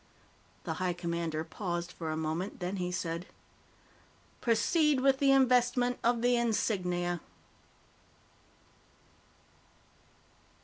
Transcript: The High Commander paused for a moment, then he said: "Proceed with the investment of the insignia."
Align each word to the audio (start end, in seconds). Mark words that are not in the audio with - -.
The 0.63 0.73
High 0.81 0.93
Commander 0.93 1.43
paused 1.43 1.91
for 1.91 2.09
a 2.09 2.17
moment, 2.17 2.59
then 2.59 2.77
he 2.77 2.91
said: 2.91 3.27
"Proceed 4.41 4.99
with 4.99 5.19
the 5.19 5.29
investment 5.31 5.99
of 6.03 6.23
the 6.23 6.37
insignia." 6.37 7.21